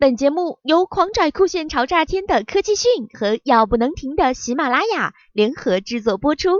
[0.00, 6.50] 本节目由狂拽酷炫潮炸天的科技讯和要不能停的喜马拉雅联合制作播出。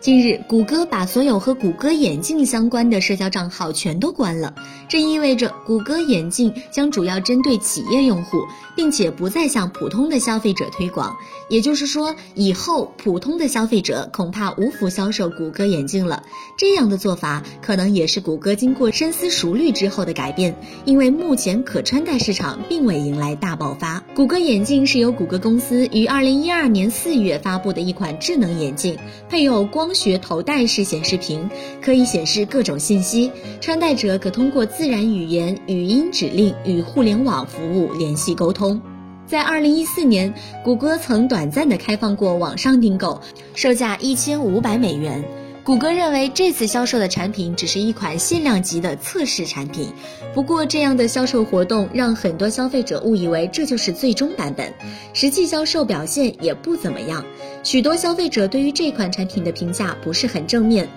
[0.00, 4.54] 近日，谷歌把所有和谷歌眼镜相关的社交账号全都关了，
[4.88, 8.38] 这意味着谷歌眼镜将主要针对企业用户，
[8.74, 11.14] 并且不再向普通的消费者推广。
[11.50, 16.22] 也就是说，以后普通的消费者恐怕无福销售谷歌眼镜了。
[16.56, 20.56] 这样的做法可能也是谷歌经过深思熟虑之后的改变，
[20.86, 24.02] 因为目前可穿戴市场并未迎来大爆发。
[24.20, 28.98] 谷歌眼镜是由谷歌公司于二零一二年四月发布的一款智能眼镜，
[29.30, 29.94] 配有光。
[29.94, 31.48] 学头戴式显示屏
[31.80, 38.78] 可以显示各种信息，穿戴者可通过自然语言语音指令与互联网服务联系沟通。
[39.24, 43.22] 在二零一四年，谷歌曾短暂的开放过网上订购，
[43.54, 45.24] 售价一千五百美元。
[45.62, 49.92] 谷歌认为这次销售的产品只是一款限量级的测试产品，
[50.34, 54.72] 不过这样的销售活动让很多消费者误以为这就是最终版本，
[55.12, 57.24] 实际销售表现也不怎么样。
[57.62, 60.88] 许多消费者对于这款产品的评价不是很正面，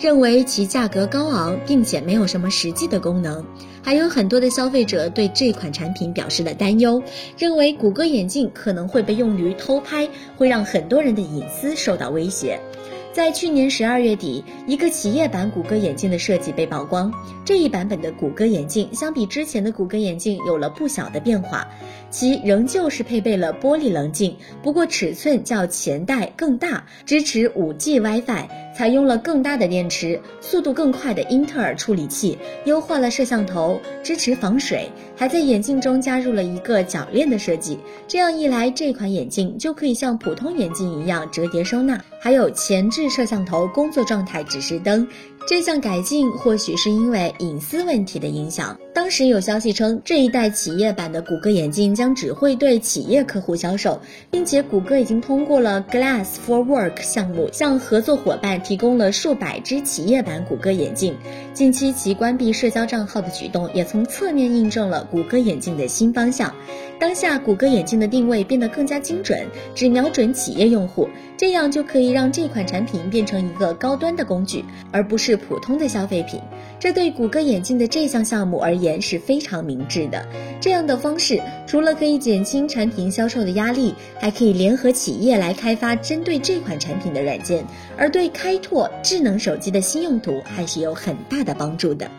[0.00, 3.44] 认为其价格高昂，并且没有什么实际的功能。
[3.82, 7.00] 还有很多的消费者对这款产品表示了担忧，
[7.36, 12.58] 认为谷歌眼镜可能会被用于偷拍，会让很多人的隐私受到威胁。
[13.16, 17.10] 在去年十二月底，一个企业版谷歌眼镜的设计被曝光。
[17.46, 21.66] 这一版本的谷歌眼镜相比之前的谷歌眼镜有了不小的变化，
[22.10, 37.78] 其仍旧是配备了玻璃棱镜，不过尺寸较前代更大，支持 5G WiFi，采用了更大的电池，速度更快的英特尔处理器，优化了摄像头，支持防水，还在眼镜中加入了一个铰链的设计。
[38.06, 43.05] 这样一来，这款眼镜就可以像普通眼镜一样折叠收纳，还有前置。
[43.08, 45.06] 摄像头工作状态指示灯，
[45.46, 48.78] 这项改进或许是因为隐私问题的影响。
[48.94, 54.00] 当时有消息称，这一代企业版的谷歌眼镜将只会对企业客户销售，
[54.30, 61.14] 并且谷歌已经通过了 Glass for Work 项目，向合作伙伴提供了数百只企业版谷歌眼镜。
[61.52, 66.54] 近期其关闭社交账号的举动，也从侧面印证了谷歌眼镜的新方向。
[66.98, 71.06] 当下，谷歌眼镜的定位变得更加精准，只瞄准企业用户，
[71.36, 76.40] 这样就可以让这款产品品变成一个高端的工具，而不是普通的消费品。
[76.78, 80.26] 这对谷歌眼镜的这项项目而言是非常明智的。
[80.60, 87.64] 这样的方式除了可以减轻产品销售的压力，还可以联合企业来开发针对这款产品的软件，
[87.96, 92.10] 而对开拓智能手机的新用途还是有很大的帮助的。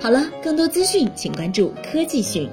[0.00, 2.48] 好了，更多资讯请关注科技讯。